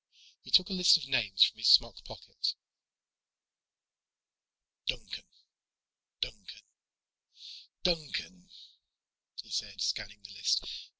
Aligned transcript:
He 0.41 0.49
took 0.49 0.67
a 0.71 0.73
list 0.73 0.97
of 0.97 1.07
names 1.07 1.43
from 1.43 1.59
his 1.59 1.67
smock 1.69 2.03
pocket. 2.05 2.55
"Duncan, 4.87 5.25
Duncan, 6.19 6.63
Duncan," 7.83 8.49
he 9.43 9.51
said, 9.51 9.79
scanning 9.79 10.23
the 10.23 10.33
list. 10.33 10.65